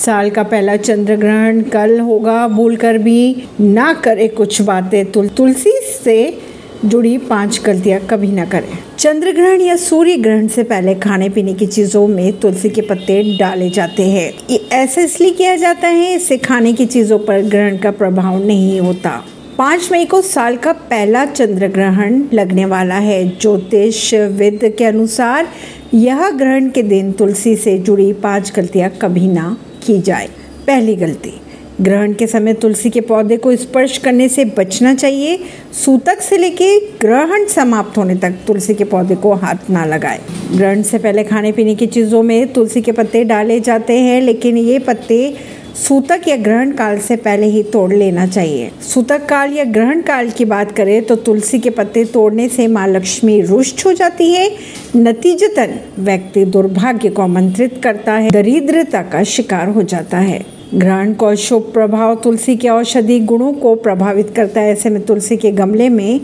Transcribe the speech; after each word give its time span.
साल 0.00 0.30
का 0.30 0.42
पहला 0.42 0.76
चंद्र 0.76 1.16
ग्रहण 1.16 1.60
कल 1.62 1.98
होगा। 2.00 2.46
भूलकर 2.48 2.98
भी 2.98 3.48
ना 3.60 3.92
करे 3.94 4.28
कुछ 4.28 4.60
बातें। 4.62 5.10
तुल, 5.12 5.28
तुलसी 5.28 5.72
से 5.94 6.38
जुड़ी 6.84 7.16
पाँच 7.18 7.60
गलतियाँ 7.64 8.00
कभी 8.00 8.28
ना 8.28 8.44
करें। 8.44 8.78
चंद्र 8.98 9.32
ग्रहण 9.32 9.60
या 9.60 9.76
सूर्य 9.76 10.16
ग्रहण 10.16 10.46
से 10.48 10.62
पहले 10.62 10.94
खाने 10.94 11.28
पीने 11.28 11.54
की 11.54 11.66
चीज़ों 11.66 12.06
में 12.08 12.32
तुलसी 12.40 12.68
के 12.68 12.80
पत्ते 12.80 13.22
डाले 13.38 13.70
जाते 13.70 14.02
हैं। 14.02 14.58
ऐसा 14.72 15.00
इसलिए 15.00 15.30
किया 15.30 15.56
जाता 15.56 15.88
है, 15.88 16.14
इससे 16.14 16.36
खाने 16.38 16.72
की 16.72 16.86
चीज़ों 16.86 17.18
पर 17.18 17.42
ग्रहण 17.42 17.78
का 17.78 17.90
प्रभाव 17.90 18.44
नहीं 18.44 18.80
होता। 18.80 19.22
पाँच 19.58 19.88
मई 19.92 20.04
को 20.04 20.20
साल 20.22 20.56
का 20.56 20.72
पहला 20.72 21.24
चंद्र 21.26 21.68
ग्रहण 21.68 22.22
लगने 22.32 22.64
वाला 22.66 22.98
है। 23.00 23.24
ज्योतिष 23.30 24.12
विद 24.14 24.74
के 24.78 24.84
अनुसार 24.84 25.48
यह 25.94 26.30
ग्रहण 26.30 26.70
के 26.70 26.82
दिन 26.82 27.12
तुलसी 27.12 27.56
से 27.56 27.78
जुड़ी 27.78 28.12
पाँच 28.12 28.52
गलतियाँ 28.56 28.90
कभी 29.02 29.26
ना 29.28 29.56
की 29.82 30.00
जाए। 30.00 30.28
पहली 30.66 30.94
गलती, 30.96 31.32
ग्रहण 31.80 32.12
के 32.12 32.26
समय 32.26 32.54
तुलसी 32.54 32.90
के 32.90 33.00
पौधे 33.00 33.36
को 33.36 33.54
स्पर्श 33.56 33.96
करने 33.98 34.28
से 34.28 34.44
बचना 34.58 34.94
चाहिए। 34.94 35.38
सूतक 35.74 36.20
से 36.20 36.36
लेके 36.38 36.68
ग्रहण 37.00 37.44
समाप्त 37.46 37.98
होने 37.98 38.14
तक 38.14 38.34
तुलसी 38.46 38.74
के 38.74 38.84
पौधे 38.84 39.14
को 39.14 39.32
हाथ 39.34 39.70
ना 39.70 39.84
लगाए। 39.84 40.20
ग्रहण 40.54 40.82
से 40.82 40.98
पहले 40.98 41.24
खाने 41.24 41.52
पीने 41.52 41.74
की 41.74 41.86
चीज़ों 41.86 42.22
में 42.22 42.52
तुलसी 42.52 42.82
के 42.82 42.92
पत्ते 42.92 43.24
डाले 43.24 43.60
जाते 43.60 43.98
हैं, 43.98 44.20
लेकिन 44.20 44.56
ये 44.56 44.78
पत्ते 44.78 45.36
सूतक 45.76 46.28
या 46.28 46.36
ग्रहण 46.36 46.70
काल 46.72 46.98
से 46.98 47.16
पहले 47.16 47.46
ही 47.46 47.62
तोड़ 47.62 47.92
लेना 47.92 48.26
चाहिए। 48.26 48.70
सूतक 48.82 49.24
काल 49.26 49.52
या 49.52 49.64
ग्रहण 49.64 50.00
काल 50.02 50.30
की 50.30 50.44
बात 50.44 50.72
करें 50.72 51.02
तो 51.02 51.16
तुलसी 51.16 51.58
के 51.58 51.70
पत्ते 51.70 52.04
तोड़ने 52.04 52.48
से 52.48 52.66
माँ 52.66 52.86
लक्ष्मी 52.88 53.40
रुष्ट 53.40 53.84
हो 53.86 53.92
जाती 53.92 54.32
है, 54.32 54.50
नतीजतन 54.96 55.78
व्यक्ति 55.98 56.44
दुर्भाग्य 56.44 57.08
को 57.08 57.22
आमंत्रित 57.22 57.80
करता 57.84 58.12
है, 58.12 58.30
दरिद्रता 58.30 59.02
का 59.02 59.22
शिकार 59.24 59.68
हो 59.68 59.82
जाता 59.82 60.18
है। 60.18 60.44
ग्रहण 60.74 61.12
को 61.14 61.34
शुभ 61.36 61.70
प्रभाव 61.74 62.14
तुलसी 62.14 62.56
के 62.56 62.68
औषधि 62.68 63.18
गुणों 63.20 63.52
को 63.52 63.74
प्रभावित 63.76 64.32
करता 64.36 64.60
है। 64.60 64.72
ऐसे 64.72 64.90
में 64.90 65.00
तुलसी 65.02 65.36
के 65.36 65.50
गमले 65.52 65.88
में 65.88 66.20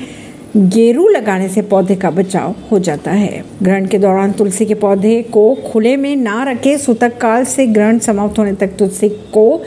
गेरू 0.56 1.08
लगाने 1.08 1.48
से 1.48 1.62
पौधे 1.62 1.94
का 1.94 2.10
बचाव 2.10 2.54
हो 2.70 2.78
जाता 2.78 3.10
है। 3.10 3.44
ग्रहण 3.62 3.86
के 3.86 3.98
दौरान 3.98 4.32
तुलसी 4.32 4.66
के 4.66 4.74
पौधे 4.74 5.22
को 5.22 5.54
खुले 5.72 5.96
में 5.96 6.16
ना 6.16 6.42
रखें। 6.42 6.78
सूतक 6.78 7.18
काल 7.18 7.44
से 7.44 7.66
ग्रहण 7.66 7.98
समाप्त 7.98 8.38
होने 8.38 8.52
तक 8.52 8.70
तुलसी 8.78 9.08
को 9.08 9.62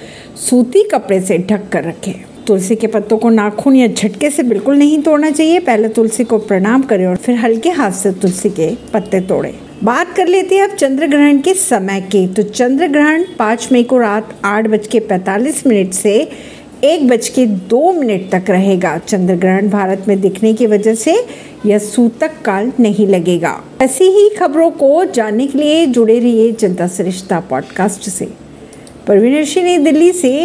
सूती 0.50 0.84
कपड़े 0.84 1.22
से 1.22 1.38
ढक 1.38 1.70
कर 1.72 1.84
रखें। 1.84 2.14
तुलसी 2.48 2.76
के 2.76 2.88
पत्तों 2.88 3.18
को 3.18 3.30
नाखून 3.30 3.76
या 3.76 3.88
झटके 3.88 4.30
से 4.30 4.44
बिल्कुल 4.44 4.78
नहीं 4.78 5.02
तोड़ना 5.02 5.32
चाहिए। 5.32 5.60
पहले 5.60 5.88
तुलसी 5.88 6.24
को 6.24 6.38
प्रणाम 6.38 6.82
करें 6.82 7.06
और 7.06 7.16
फिर 7.16 7.36
हल्के 7.36 7.70
हाथ 7.70 7.92
से 7.92 8.12
तुलसी 8.12 8.50
के 8.50 8.76
पत्ते 8.94 9.22
तोड़ें। 9.22 9.54
बात 9.84 10.14
कर 10.16 10.28
लेते 10.28 10.56
हैं 10.56 10.64
अब 10.64 10.76
चंद्र 10.76 11.08
ग्रहण 11.08 11.40
के 11.40 11.54
समय 11.54 12.02
की। 12.02 12.28
तो 12.28 12.44
चंद्र 12.44 12.88
ग्रहण 12.88 13.24
पाँच 13.40 13.70
मई 13.72 13.84
को 13.84 13.98
रात 13.98 14.36
आठ 14.46 14.68
बज 14.68 14.88
के 14.88 15.00
मिनट 15.68 15.94
से 15.94 16.30
एक 16.84 17.08
बज 17.08 17.30
के 17.30 17.46
दो 17.46 17.92
मिनट 17.94 18.32
तक 18.32 18.50
रहेगा। 18.50 18.98
चंद्र 18.98 19.36
ग्रहण 19.36 19.70
भारत 19.70 20.06
में 20.08 20.22
दिखने 20.22 20.54
की 20.54 20.66
वजह 20.66 20.96
से 20.96 21.26
यह 21.66 21.78
सूतक 21.78 22.32
काल 22.46 22.72
नहीं 22.80 23.08
लगेगा। 23.08 23.64
ऐसी 23.82 24.04
ही 24.04 24.30
खबरों 24.30 24.72
को 24.72 25.06
जानने 25.06 25.48
के 25.48 25.58
लिए 25.58 25.86
जुड़े 25.86 26.20
रहिए 26.20 26.52
जनता 26.52 26.88
सरिष्ठता 26.88 27.40
पॉडकास्ट 27.40 28.02
से। 28.02 28.28
परवीन 29.08 29.40
ऋषि 29.42 29.62
ने 29.62 29.78
दिल्ली 29.78 30.12
से 30.12 30.38